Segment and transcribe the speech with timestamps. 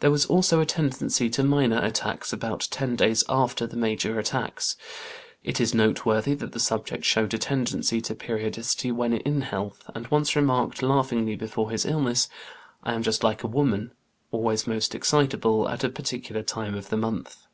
[0.00, 4.76] There was also a tendency to minor attacks about ten days after the major attacks.
[5.44, 10.08] It is noteworthy that the subject showed a tendency to periodicity when in health, and
[10.08, 12.28] once remarked laughingly before his illness:
[12.82, 13.92] "I am just like a woman,
[14.32, 17.46] always most excitable at a particular time of the month."